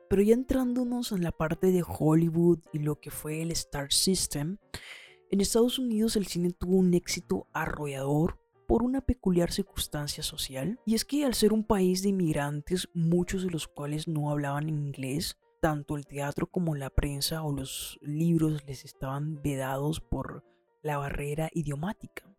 Pero 0.08 0.22
ya 0.22 0.32
entrándonos 0.32 1.12
en 1.12 1.22
la 1.22 1.32
parte 1.32 1.70
de 1.70 1.84
Hollywood 1.86 2.60
y 2.72 2.78
lo 2.78 2.98
que 2.98 3.10
fue 3.10 3.42
el 3.42 3.50
Star 3.50 3.92
System, 3.92 4.56
en 5.30 5.42
Estados 5.42 5.78
Unidos 5.78 6.16
el 6.16 6.24
cine 6.28 6.50
tuvo 6.52 6.76
un 6.76 6.94
éxito 6.94 7.46
arrollador 7.52 8.38
por 8.66 8.82
una 8.82 9.00
peculiar 9.00 9.52
circunstancia 9.52 10.22
social, 10.22 10.78
y 10.86 10.94
es 10.94 11.04
que 11.04 11.24
al 11.24 11.34
ser 11.34 11.52
un 11.52 11.64
país 11.64 12.02
de 12.02 12.10
inmigrantes, 12.10 12.88
muchos 12.94 13.42
de 13.42 13.50
los 13.50 13.68
cuales 13.68 14.08
no 14.08 14.30
hablaban 14.30 14.68
inglés, 14.68 15.38
tanto 15.60 15.96
el 15.96 16.06
teatro 16.06 16.50
como 16.50 16.74
la 16.74 16.90
prensa 16.90 17.42
o 17.42 17.52
los 17.52 17.98
libros 18.02 18.64
les 18.66 18.84
estaban 18.84 19.40
vedados 19.42 20.00
por 20.00 20.44
la 20.82 20.98
barrera 20.98 21.50
idiomática. 21.54 22.30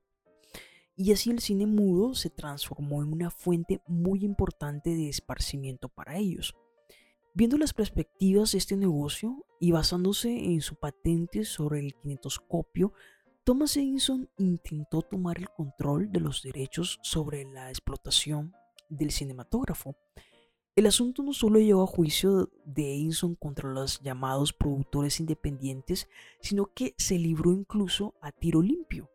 Y 0.96 1.12
así 1.12 1.32
el 1.32 1.40
cine 1.40 1.66
mudo 1.66 2.14
se 2.14 2.30
transformó 2.30 3.04
en 3.04 3.12
una 3.12 3.30
fuente 3.30 3.82
muy 3.88 4.24
importante 4.24 4.92
de 4.92 5.10
esparcimiento 5.10 5.90
para 5.90 6.18
ellos. 6.18 6.56
Viendo 7.34 7.58
las 7.58 7.74
perspectivas 7.74 8.54
de 8.54 8.60
este 8.60 8.78
negocio 8.78 9.46
y 9.60 9.72
basándose 9.72 10.30
en 10.30 10.62
su 10.62 10.76
patente 10.76 11.44
sobre 11.44 11.80
el 11.80 11.96
kinetoscopio, 11.96 12.94
Thomas 13.46 13.78
Edison 13.78 14.28
intentó 14.40 15.04
tomar 15.04 15.38
el 15.38 15.52
control 15.52 16.12
de 16.12 16.20
los 16.20 16.42
derechos 16.42 16.98
sobre 17.04 17.46
la 17.46 17.70
explotación 17.70 18.56
del 18.90 19.12
cinematógrafo. 19.12 19.96
El 20.76 20.88
asunto 20.88 21.22
no 21.22 21.32
solo 21.32 21.60
llegó 21.60 21.84
a 21.84 21.88
juicio 21.88 22.50
de 22.66 22.96
Edison 22.96 23.36
contra 23.36 23.70
los 23.70 24.02
llamados 24.02 24.52
productores 24.52 25.20
independientes, 25.20 26.10
sino 26.42 26.74
que 26.74 26.96
se 26.98 27.20
libró 27.20 27.52
incluso 27.52 28.16
a 28.20 28.32
tiro 28.32 28.64
limpio. 28.64 29.12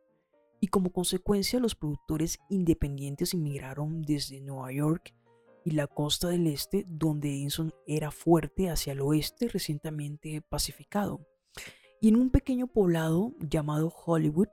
Y 0.60 0.68
como 0.68 0.92
consecuencia 0.92 1.58
los 1.58 1.74
productores 1.74 2.38
independientes 2.50 3.34
emigraron 3.34 4.02
desde 4.02 4.40
Nueva 4.40 4.70
York 4.70 5.12
y 5.64 5.72
la 5.72 5.88
costa 5.88 6.28
del 6.28 6.46
este, 6.46 6.86
donde 6.88 7.30
Edison 7.30 7.74
era 7.84 8.12
fuerte 8.12 8.70
hacia 8.70 8.92
el 8.92 9.00
oeste 9.00 9.48
recientemente 9.48 10.40
pacificado 10.40 11.26
y 12.00 12.08
en 12.08 12.16
un 12.16 12.30
pequeño 12.30 12.66
poblado 12.66 13.34
llamado 13.40 13.92
Hollywood 14.04 14.48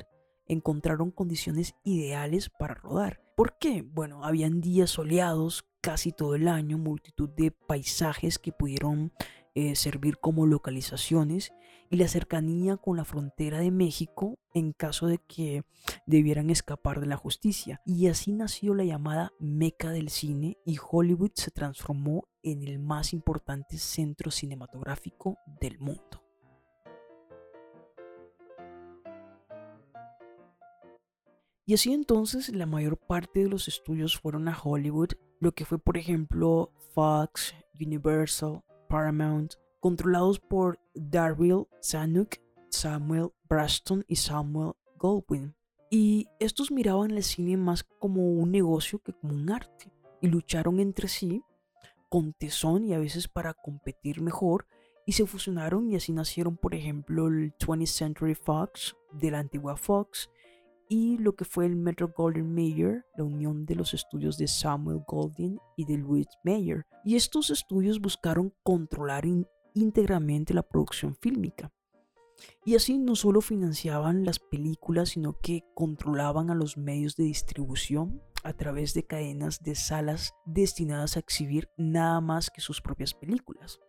encontraron 0.48 1.12
condiciones 1.12 1.76
ideales 1.84 2.50
para 2.50 2.76
rodar. 2.76 3.22
¿Por 3.36 3.58
qué? 3.58 3.82
Bueno, 3.82 4.24
habían 4.24 4.62
días 4.62 4.90
soleados 4.90 5.66
casi 5.82 6.12
todo 6.12 6.36
el 6.36 6.48
año, 6.48 6.78
multitud 6.78 7.30
de 7.30 7.52
paisajes 7.52 8.40
que 8.40 8.52
pudieron 8.52 9.14
eh, 9.56 9.76
servir 9.76 10.18
como 10.18 10.46
localizaciones 10.46 11.52
y 11.90 11.98
la 11.98 12.08
cercanía 12.08 12.78
con 12.78 12.98
la 12.98 13.06
frontera 13.06 13.60
de 13.60 13.72
México 13.72 14.38
en 14.54 14.74
caso 14.74 15.08
de 15.08 15.20
que 15.20 15.64
debieran 16.06 16.50
escapar 16.50 17.00
de 17.00 17.08
la 17.08 17.16
justicia. 17.16 17.82
Y 17.86 18.08
así 18.08 18.34
nació 18.34 18.74
la 18.74 18.84
llamada 18.84 19.32
Meca 19.40 19.92
del 19.92 20.10
cine 20.10 20.58
y 20.66 20.78
Hollywood 20.80 21.32
se 21.36 21.52
transformó 21.52 22.28
en 22.44 22.64
el 22.64 22.80
más 22.80 23.14
importante 23.14 23.78
centro 23.78 24.32
cinematográfico 24.32 25.38
del 25.62 25.80
mundo. 25.80 26.27
Y 31.68 31.74
así 31.74 31.94
entonces 31.94 32.48
la 32.56 32.66
mayor 32.66 32.98
parte 32.98 33.44
de 33.44 33.50
los 33.50 33.68
estudios 33.68 34.18
fueron 34.18 34.48
a 34.48 34.58
Hollywood, 34.58 35.10
lo 35.42 35.52
que 35.52 35.66
fue 35.66 35.78
por 35.78 35.98
ejemplo 35.98 36.72
Fox, 36.94 37.54
Universal, 37.78 38.64
Paramount, 38.88 39.56
controlados 39.82 40.40
por 40.40 40.80
Darryl 40.96 41.68
Zanuck, 41.84 42.36
Samuel 42.70 43.32
Braston 43.50 44.06
y 44.08 44.16
Samuel 44.16 44.76
Goldwyn. 44.96 45.54
Y 45.92 46.28
estos 46.40 46.72
miraban 46.72 47.12
el 47.12 47.22
cine 47.22 47.58
más 47.58 47.84
como 47.84 48.32
un 48.32 48.50
negocio 48.50 49.00
que 49.00 49.12
como 49.12 49.34
un 49.34 49.52
arte, 49.52 49.92
y 50.22 50.28
lucharon 50.28 50.80
entre 50.80 51.10
sí 51.10 51.44
con 52.08 52.32
tesón 52.32 52.86
y 52.86 52.94
a 52.94 53.00
veces 53.00 53.28
para 53.28 53.54
competir 53.54 54.22
mejor, 54.22 54.68
y 55.06 55.12
se 55.12 55.26
fusionaron 55.26 55.90
y 55.90 55.98
así 55.98 56.14
nacieron 56.14 56.56
por 56.56 56.74
ejemplo 56.74 57.28
el 57.28 57.54
20th 57.58 57.88
Century 57.88 58.36
Fox 58.36 58.96
de 59.12 59.32
la 59.32 59.40
antigua 59.40 59.76
Fox, 59.76 60.30
y 60.90 61.18
lo 61.18 61.36
que 61.36 61.46
fue 61.46 61.66
el 61.66 61.76
Metro 61.76 62.14
Golden 62.16 62.54
Mayer, 62.54 63.06
la 63.18 63.24
unión 63.24 63.66
de 63.66 63.76
los 63.76 63.94
estudios 63.94 64.38
de 64.38 64.48
Samuel 64.48 65.04
Goldwyn 65.08 65.60
y 65.76 65.86
de 65.86 65.98
Louis 65.98 66.28
Mayer. 66.44 66.86
Y 67.04 67.16
estos 67.16 67.50
estudios 67.50 68.00
buscaron 68.00 68.54
controlar 68.64 69.26
íntegramente 69.74 70.54
la 70.54 70.64
producción 70.64 71.16
fílmica. 71.16 71.72
Y 72.64 72.76
así 72.76 72.98
no 72.98 73.16
solo 73.16 73.42
financiaban 73.42 74.24
las 74.24 74.40
películas, 74.40 75.10
sino 75.10 75.40
que 75.40 75.64
controlaban 75.74 76.50
a 76.50 76.56
los 76.56 76.78
medios 76.78 77.16
de 77.16 77.24
distribución 77.24 78.22
a 78.44 78.54
través 78.54 78.94
de 78.94 79.04
cadenas 79.04 79.64
de 79.64 79.76
salas 79.76 80.34
destinadas 80.46 81.18
a 81.18 81.20
exhibir 81.20 81.70
nada 81.78 82.22
más 82.22 82.50
que 82.50 82.62
sus 82.62 82.82
propias 82.82 83.14
películas. 83.14 83.80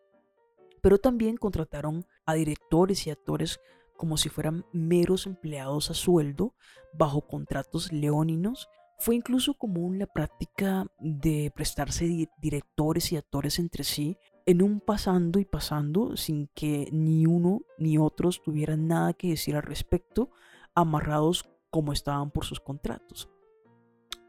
Pero 0.81 0.99
también 0.99 1.37
contrataron 1.37 2.07
a 2.25 2.35
directores 2.35 3.07
y 3.07 3.11
actores 3.11 3.61
como 3.99 4.17
si 4.17 4.31
fueran 4.31 4.65
meros 4.73 5.27
empleados 5.27 5.91
a 5.91 5.95
sueldo 5.95 6.55
bajo 6.95 7.27
contratos 7.27 7.93
leóninos. 7.93 8.71
Fue 8.99 9.15
incluso 9.15 9.55
común 9.55 9.99
la 9.99 10.07
práctica 10.07 10.87
de 11.01 11.53
prestarse 11.55 12.29
directores 12.41 13.13
y 13.13 13.17
actores 13.17 13.59
entre 13.59 13.85
sí 13.85 14.17
en 14.47 14.63
un 14.63 14.81
pasando 14.81 15.41
y 15.41 15.45
pasando 15.45 16.17
sin 16.17 16.49
que 16.55 16.89
ni 16.93 17.27
uno 17.27 17.63
ni 17.77 17.99
otros 17.99 18.43
tuvieran 18.43 18.89
nada 18.89 19.13
que 19.13 19.29
decir 19.29 19.57
al 19.57 19.63
respecto, 19.63 20.31
amarrados 20.75 21.45
como 21.71 21.93
estaban 21.93 22.31
por 22.31 22.45
sus 22.45 22.61
contratos. 22.61 23.29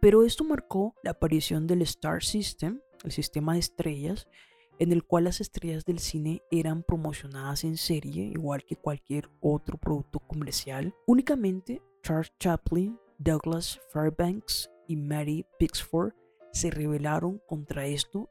Pero 0.01 0.23
esto 0.23 0.43
marcó 0.43 0.95
la 1.03 1.11
aparición 1.11 1.67
del 1.67 1.83
Star 1.83 2.23
System, 2.23 2.81
el 3.03 3.11
sistema 3.11 3.53
de 3.53 3.59
estrellas, 3.59 4.27
en 4.79 4.91
el 4.93 5.03
cual 5.03 5.25
las 5.25 5.41
estrellas 5.41 5.85
del 5.85 5.99
cine 5.99 6.41
eran 6.49 6.83
promocionadas 6.83 7.63
en 7.65 7.77
serie, 7.77 8.23
igual 8.23 8.63
que 8.63 8.77
cualquier 8.77 9.29
otro 9.41 9.77
producto 9.77 10.19
comercial. 10.19 10.95
Únicamente 11.05 11.81
Charles 12.01 12.33
Chaplin, 12.39 12.97
Douglas 13.17 13.79
Fairbanks 13.91 14.71
y 14.87 14.95
Mary 14.95 15.45
Pixford 15.59 16.13
se 16.51 16.71
rebelaron 16.71 17.41
contra 17.45 17.85
esto 17.85 18.29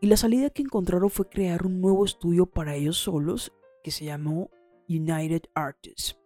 y 0.00 0.08
la 0.08 0.16
salida 0.16 0.50
que 0.50 0.62
encontraron 0.62 1.08
fue 1.08 1.28
crear 1.28 1.64
un 1.64 1.80
nuevo 1.80 2.04
estudio 2.04 2.46
para 2.46 2.74
ellos 2.74 2.98
solos 2.98 3.52
que 3.82 3.90
se 3.90 4.04
llamó 4.04 4.50
United 4.88 5.42
Artists. 5.54 6.18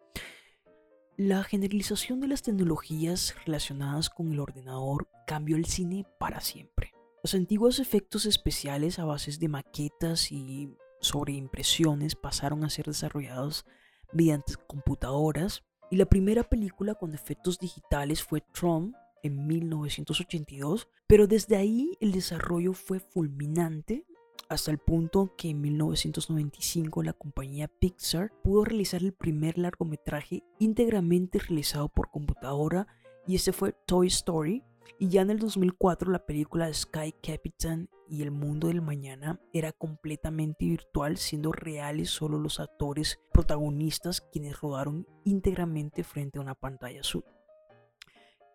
La 1.16 1.44
generalización 1.44 2.20
de 2.20 2.28
las 2.28 2.42
tecnologías 2.42 3.34
relacionadas 3.44 4.08
con 4.08 4.32
el 4.32 4.40
ordenador 4.40 5.06
cambió 5.26 5.56
el 5.56 5.66
cine 5.66 6.06
para 6.18 6.40
siempre. 6.40 6.94
Los 7.22 7.34
antiguos 7.34 7.80
efectos 7.80 8.24
especiales 8.24 8.98
a 8.98 9.04
bases 9.04 9.38
de 9.38 9.48
maquetas 9.48 10.32
y 10.32 10.74
sobreimpresiones 11.00 12.14
pasaron 12.14 12.64
a 12.64 12.70
ser 12.70 12.86
desarrollados 12.86 13.66
mediante 14.12 14.54
computadoras 14.66 15.62
y 15.90 15.96
la 15.96 16.06
primera 16.06 16.44
película 16.44 16.94
con 16.94 17.12
efectos 17.12 17.58
digitales 17.58 18.22
fue 18.22 18.40
Tron 18.40 18.94
en 19.22 19.46
1982, 19.46 20.88
pero 21.06 21.26
desde 21.26 21.56
ahí 21.56 21.96
el 22.00 22.12
desarrollo 22.12 22.72
fue 22.72 23.00
fulminante 23.00 24.06
hasta 24.48 24.70
el 24.70 24.78
punto 24.78 25.34
que 25.36 25.50
en 25.50 25.60
1995 25.60 27.02
la 27.02 27.12
compañía 27.12 27.68
Pixar 27.68 28.32
pudo 28.42 28.64
realizar 28.64 29.02
el 29.02 29.12
primer 29.12 29.58
largometraje 29.58 30.42
íntegramente 30.58 31.38
realizado 31.38 31.88
por 31.88 32.10
computadora 32.10 32.86
y 33.26 33.36
ese 33.36 33.52
fue 33.52 33.74
Toy 33.86 34.06
Story, 34.06 34.64
y 34.98 35.08
ya 35.08 35.22
en 35.22 35.30
el 35.30 35.38
2004 35.38 36.10
la 36.10 36.26
película 36.26 36.72
Sky 36.72 37.14
Captain 37.22 37.88
y 38.08 38.22
El 38.22 38.30
Mundo 38.32 38.68
del 38.68 38.82
Mañana 38.82 39.40
era 39.52 39.72
completamente 39.72 40.66
virtual, 40.66 41.16
siendo 41.16 41.52
reales 41.52 42.10
solo 42.10 42.38
los 42.38 42.60
actores 42.60 43.20
protagonistas 43.32 44.20
quienes 44.20 44.60
rodaron 44.60 45.06
íntegramente 45.24 46.04
frente 46.04 46.38
a 46.38 46.42
una 46.42 46.54
pantalla 46.54 47.00
azul. 47.00 47.24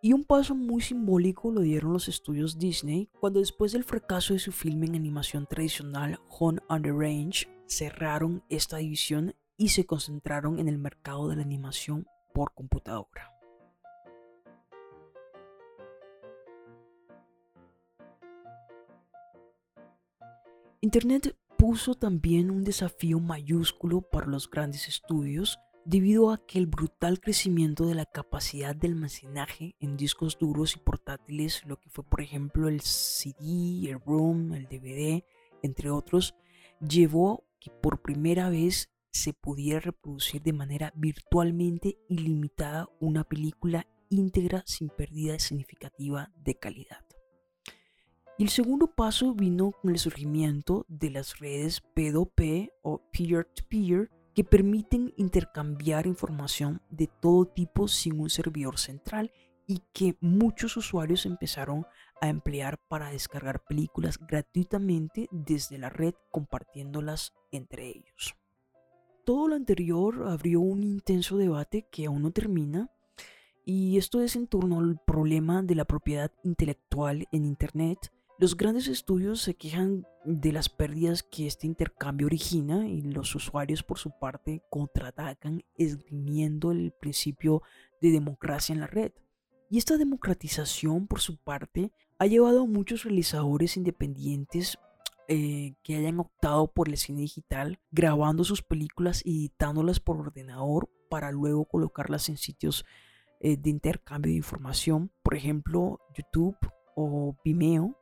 Y 0.02 0.14
un 0.14 0.24
paso 0.24 0.54
muy 0.54 0.82
simbólico 0.82 1.52
lo 1.52 1.62
dieron 1.62 1.94
los 1.94 2.08
estudios 2.08 2.60
Disney 2.60 3.10
cuando 3.20 3.40
después 3.40 3.72
del 3.72 3.84
fracaso 3.84 4.34
de 4.34 4.40
su 4.40 4.52
filme 4.52 4.86
en 4.86 4.96
animación 4.96 5.48
tradicional 5.48 6.20
Home 6.30 6.60
on 6.70 6.84
the 6.84 6.92
Range 6.92 7.48
cerraron 7.66 8.44
esta 8.50 8.78
división 8.78 9.34
y 9.58 9.70
se 9.70 9.86
concentraron 9.86 10.60
en 10.60 10.68
el 10.68 10.78
mercado 10.78 11.30
de 11.30 11.38
la 11.38 11.42
animación 11.42 12.06
por 12.34 12.54
computadora. 12.54 13.35
Internet 20.86 21.36
puso 21.58 21.96
también 21.96 22.52
un 22.52 22.64
desafío 22.64 23.20
mayúsculo 23.20 24.02
para 24.02 24.28
los 24.28 24.48
grandes 24.48 24.88
estudios 24.88 25.58
debido 25.84 26.30
a 26.30 26.46
que 26.46 26.60
el 26.60 26.68
brutal 26.68 27.20
crecimiento 27.20 27.88
de 27.88 27.96
la 27.96 28.06
capacidad 28.06 28.76
de 28.76 28.90
almacenaje 28.90 29.76
en 29.80 29.98
discos 29.98 30.38
duros 30.38 30.76
y 30.76 30.80
portátiles, 30.80 31.64
lo 31.66 31.80
que 31.80 31.90
fue 31.90 32.04
por 32.04 32.22
ejemplo 32.22 32.70
el 32.70 32.82
CD, 32.82 33.90
el 33.90 34.00
ROM, 34.00 34.54
el 34.54 34.68
DVD, 34.68 35.24
entre 35.64 35.90
otros, 35.90 36.36
llevó 36.80 37.48
que 37.60 37.72
por 37.72 38.04
primera 38.04 38.52
vez 38.52 38.92
se 39.12 39.34
pudiera 39.34 39.80
reproducir 39.80 40.44
de 40.44 40.54
manera 40.54 40.94
virtualmente 40.96 41.98
ilimitada 42.10 42.90
una 43.00 43.24
película 43.24 43.88
íntegra 44.10 44.62
sin 44.68 44.90
pérdida 44.90 45.40
significativa 45.40 46.32
de 46.44 46.54
calidad. 46.60 47.05
Y 48.38 48.44
el 48.44 48.50
segundo 48.50 48.88
paso 48.88 49.34
vino 49.34 49.72
con 49.72 49.92
el 49.92 49.98
surgimiento 49.98 50.86
de 50.90 51.10
las 51.10 51.40
redes 51.40 51.82
P2P 51.96 52.70
o 52.82 53.02
peer-to-peer 53.14 54.12
que 54.34 54.44
permiten 54.44 55.14
intercambiar 55.16 56.06
información 56.06 56.82
de 56.90 57.08
todo 57.08 57.46
tipo 57.46 57.88
sin 57.88 58.20
un 58.20 58.30
servidor 58.30 58.78
central 58.78 59.32
y 59.68 59.82
que 59.94 60.18
muchos 60.20 60.76
usuarios 60.76 61.26
empezaron 61.26 61.86
a 62.20 62.28
emplear 62.28 62.78
para 62.90 63.10
descargar 63.10 63.64
películas 63.64 64.20
gratuitamente 64.20 65.30
desde 65.32 65.78
la 65.78 65.90
red 65.90 66.14
compartiéndolas 66.30 67.34
entre 67.52 67.88
ellos. 67.88 68.36
Todo 69.26 69.48
lo 69.48 69.56
anterior 69.56 70.28
abrió 70.28 70.60
un 70.60 70.84
intenso 70.84 71.38
debate 71.38 71.88
que 71.90 72.06
aún 72.06 72.24
no 72.24 72.32
termina 72.32 72.92
y 73.64 73.98
esto 73.98 74.22
es 74.22 74.36
en 74.36 74.48
torno 74.48 74.80
al 74.80 75.00
problema 75.00 75.64
de 75.64 75.76
la 75.76 75.86
propiedad 75.86 76.32
intelectual 76.44 77.28
en 77.32 77.46
Internet 77.46 78.12
los 78.38 78.58
grandes 78.58 78.88
estudios 78.88 79.42
se 79.42 79.56
quejan 79.56 80.06
de 80.26 80.52
las 80.52 80.68
pérdidas 80.68 81.24
que 81.24 81.48
este 81.48 81.68
intercambio 81.68 82.28
origina 82.28 82.88
y 82.88 83.02
los 83.02 83.34
usuarios 83.34 83.82
por 83.82 83.98
su 83.98 84.12
parte 84.20 84.62
contraatacan 84.70 85.64
esgrimiendo 85.78 86.72
el 86.72 86.92
principio 86.92 87.62
de 88.02 88.12
democracia 88.12 88.74
en 88.74 88.82
la 88.82 88.88
red. 88.88 89.14
Y 89.70 89.78
esta 89.78 89.98
democratización 89.98 91.08
por 91.08 91.22
su 91.22 91.38
parte 91.38 91.92
ha 92.20 92.26
llevado 92.26 92.64
a 92.64 92.68
muchos 92.68 93.04
realizadores 93.04 93.78
independientes 93.78 94.78
eh, 95.28 95.76
que 95.82 95.96
hayan 95.96 96.20
optado 96.20 96.68
por 96.68 96.90
el 96.90 96.98
cine 96.98 97.22
digital, 97.22 97.80
grabando 97.90 98.44
sus 98.44 98.62
películas 98.62 99.22
y 99.24 99.40
editándolas 99.40 100.00
por 100.00 100.18
ordenador 100.18 100.90
para 101.10 101.32
luego 101.32 101.66
colocarlas 101.66 102.28
en 102.28 102.38
sitios 102.38 102.86
eh, 103.40 103.56
de 103.58 103.70
intercambio 103.70 104.32
de 104.32 104.38
información, 104.38 105.12
por 105.24 105.36
ejemplo 105.36 106.00
YouTube 106.14 106.58
o 106.96 107.36
Vimeo, 107.44 107.98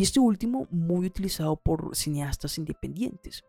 y 0.00 0.02
este 0.02 0.18
último 0.18 0.66
muy 0.70 1.08
utilizado 1.08 1.56
por 1.56 1.94
cineastas 1.94 2.56
independientes. 2.56 3.44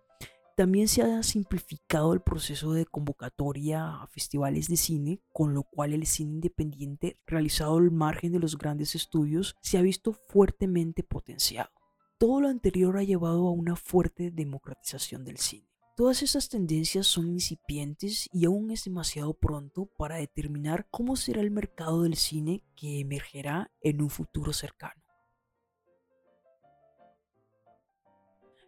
También 0.57 0.89
se 0.89 1.01
ha 1.01 1.23
simplificado 1.23 2.13
el 2.13 2.19
proceso 2.19 2.73
de 2.73 2.85
convocatoria 2.85 4.01
a 4.01 4.07
festivales 4.07 4.67
de 4.67 4.75
cine, 4.75 5.21
con 5.31 5.53
lo 5.53 5.63
cual 5.63 5.93
el 5.93 6.05
cine 6.05 6.33
independiente 6.33 7.17
realizado 7.25 7.77
al 7.77 7.89
margen 7.89 8.33
de 8.33 8.39
los 8.39 8.57
grandes 8.57 8.95
estudios 8.95 9.55
se 9.61 9.77
ha 9.77 9.81
visto 9.81 10.11
fuertemente 10.27 11.03
potenciado. 11.03 11.69
Todo 12.19 12.41
lo 12.41 12.49
anterior 12.49 12.97
ha 12.97 13.03
llevado 13.03 13.47
a 13.47 13.51
una 13.51 13.77
fuerte 13.77 14.29
democratización 14.29 15.23
del 15.23 15.37
cine. 15.37 15.69
Todas 15.95 16.21
estas 16.21 16.49
tendencias 16.49 17.07
son 17.07 17.29
incipientes 17.29 18.27
y 18.33 18.43
aún 18.43 18.71
es 18.71 18.83
demasiado 18.83 19.35
pronto 19.35 19.85
para 19.97 20.17
determinar 20.17 20.85
cómo 20.91 21.15
será 21.15 21.39
el 21.39 21.51
mercado 21.51 22.03
del 22.03 22.17
cine 22.17 22.61
que 22.75 22.99
emergerá 22.99 23.71
en 23.79 24.01
un 24.01 24.09
futuro 24.09 24.51
cercano. 24.51 25.00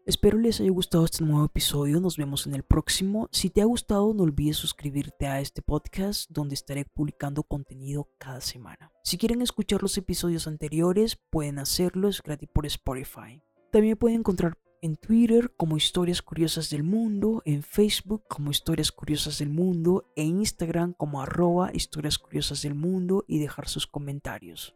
Espero 0.06 0.38
les 0.38 0.60
haya 0.60 0.70
gustado 0.70 1.06
este 1.06 1.24
nuevo 1.24 1.46
episodio, 1.46 2.02
nos 2.02 2.18
vemos 2.18 2.46
en 2.46 2.56
el 2.56 2.63
próximo. 2.63 3.30
Si 3.32 3.50
te 3.50 3.62
ha 3.62 3.66
gustado 3.66 4.13
no 4.13 4.24
olvides 4.24 4.58
suscribirte 4.58 5.28
a 5.28 5.39
este 5.39 5.62
podcast 5.62 6.30
donde 6.30 6.56
estaré 6.56 6.84
publicando 6.84 7.44
contenido 7.44 8.10
cada 8.18 8.42
semana. 8.42 8.92
Si 9.06 9.18
quieren 9.18 9.42
escuchar 9.42 9.82
los 9.82 9.98
episodios 9.98 10.46
anteriores 10.46 11.16
pueden 11.30 11.58
hacerlo, 11.58 12.10
es 12.10 12.22
gratis 12.22 12.50
por 12.54 12.66
Spotify. 12.66 13.42
También 13.72 13.96
pueden 13.96 14.20
encontrar 14.20 14.58
en 14.82 14.98
Twitter 14.98 15.54
como 15.56 15.78
Historias 15.78 16.22
Curiosas 16.22 16.70
del 16.70 16.84
Mundo, 16.84 17.42
en 17.46 17.63
Facebook 17.63 18.26
como 18.28 18.52
Historias 18.52 18.92
Curiosas 18.92 19.39
del 19.39 19.52
Mundo, 19.52 20.12
en 20.18 20.39
Instagram 20.39 20.92
como 20.92 21.22
arroba 21.22 21.72
Historias 21.74 22.18
Curiosas 22.18 22.62
del 22.62 22.76
Mundo 22.76 23.24
y 23.26 23.39
dejar 23.39 23.70
sus 23.70 23.88
comentarios. 23.88 24.76